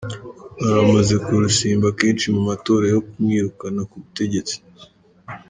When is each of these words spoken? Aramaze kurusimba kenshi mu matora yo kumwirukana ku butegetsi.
Aramaze 0.67 1.15
kurusimba 1.25 1.87
kenshi 1.99 2.25
mu 2.35 2.41
matora 2.49 2.85
yo 2.93 2.99
kumwirukana 3.07 3.81
ku 3.89 3.95
butegetsi. 4.03 4.55